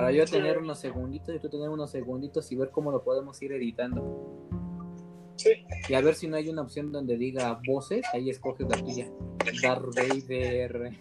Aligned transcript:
Para 0.00 0.12
yo 0.12 0.24
tener 0.24 0.56
unos 0.56 0.78
segunditos 0.78 1.34
y 1.34 1.38
tú 1.40 1.50
tener 1.50 1.68
unos 1.68 1.90
segunditos 1.90 2.50
y 2.50 2.56
ver 2.56 2.70
cómo 2.70 2.90
lo 2.90 3.04
podemos 3.04 3.40
ir 3.42 3.52
editando. 3.52 4.48
Sí. 5.36 5.50
Y 5.90 5.92
a 5.92 6.00
ver 6.00 6.14
si 6.14 6.26
no 6.26 6.36
hay 6.36 6.48
una 6.48 6.62
opción 6.62 6.90
donde 6.90 7.18
diga 7.18 7.60
voces, 7.66 8.02
ahí 8.14 8.30
escoges 8.30 8.66
la 8.66 8.78
tuya. 8.78 9.12
Darth 9.62 9.94
Vader. 9.94 10.92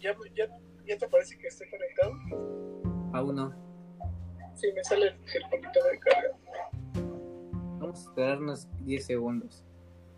¿Ya, 0.00 0.16
ya, 0.34 0.46
ya 0.86 0.96
te 0.96 1.08
parece 1.08 1.36
que 1.36 1.48
esté 1.48 1.68
conectado? 1.68 2.14
Aún 3.12 3.36
no. 3.36 3.54
Sí, 4.54 4.68
me 4.74 4.82
sale 4.82 5.08
el 5.08 5.28
circulito 5.28 5.84
de 5.84 5.98
carga. 5.98 6.41
Vamos 8.14 8.28
a 8.28 8.32
esperar 8.34 8.38
unos 8.42 8.68
10 8.84 9.04
segundos. 9.06 9.64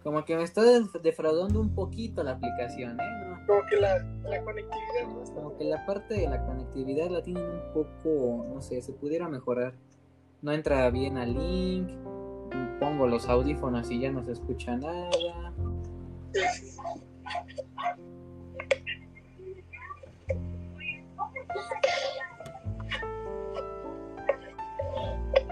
Como 0.02 0.24
que 0.24 0.36
me 0.36 0.42
está 0.42 0.62
def- 0.62 1.00
defraudando 1.02 1.60
un 1.60 1.74
poquito 1.74 2.22
la 2.22 2.32
aplicación, 2.32 2.98
¿eh? 3.00 3.04
No, 3.28 3.46
Como 3.46 3.60
que 3.70 3.76
la, 3.76 3.98
la 4.24 4.42
conectividad 4.42 5.08
no 5.08 5.22
está. 5.22 5.34
Como 5.34 5.56
que 5.56 5.64
la 5.64 5.86
parte 5.86 6.14
de 6.14 6.28
la 6.28 6.44
conectividad 6.44 7.08
la 7.10 7.22
tienen 7.22 7.44
un 7.44 7.72
poco, 7.72 8.44
no 8.52 8.60
sé, 8.60 8.82
se 8.82 8.92
pudiera 8.92 9.28
mejorar. 9.28 9.74
No 10.42 10.52
entra 10.52 10.90
bien 10.90 11.16
al 11.16 11.32
link. 11.34 11.88
Pongo 12.80 13.06
los 13.06 13.28
audífonos 13.28 13.90
y 13.90 14.00
ya 14.00 14.10
no 14.10 14.22
se 14.24 14.32
escucha 14.32 14.76
nada. 14.76 15.08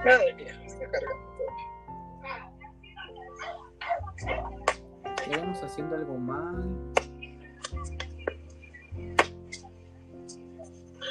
Madre 0.05 0.35
mía, 0.35 0.61
está 0.67 0.87
cargando 0.91 1.23
Estamos 5.27 5.63
haciendo 5.63 5.97
algo 5.97 6.19
mal. 6.19 6.93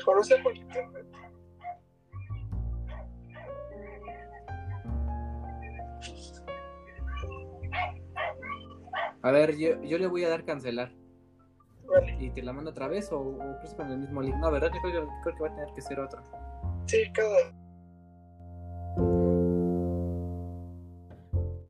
Conoce 0.06 0.38
por 0.40 0.56
internet. 0.56 1.06
A 9.23 9.32
ver, 9.32 9.56
yo, 9.58 9.82
yo 9.84 9.98
le 9.98 10.08
voy 10.08 10.23
a 10.23 10.30
dar 10.30 10.44
cancelar. 10.44 10.92
Vale. 11.86 12.17
¿Y 12.20 12.32
te 12.32 12.42
la 12.42 12.54
mando 12.54 12.72
otra 12.72 12.88
vez 12.88 13.12
o, 13.12 13.20
o 13.20 13.58
crees 13.59 13.76
con 13.76 13.92
el 13.92 14.00
mismo 14.00 14.22
link? 14.22 14.36
No, 14.38 14.52
¿verdad? 14.52 14.72
Yo 14.73 14.82
creo, 14.82 15.06
yo 15.06 15.09
creo 15.23 15.36
que 15.36 15.42
va 15.44 15.50
a 15.50 15.56
tener 15.56 15.73
que 15.73 15.82
ser 15.82 16.00
otro. 16.00 16.22
Sí, 16.86 17.04
cada, 17.14 17.54